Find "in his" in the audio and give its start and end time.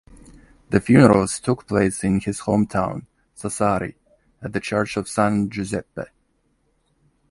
2.03-2.39